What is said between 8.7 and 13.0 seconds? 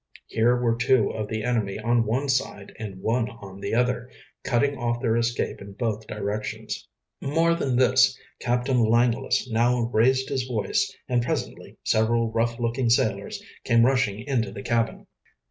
Langless now raised his voice, and presently several rough looking